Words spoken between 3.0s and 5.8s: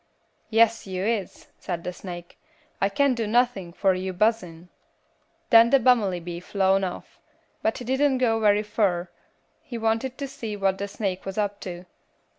do nothin' fur yo' buzzin'.' "Then the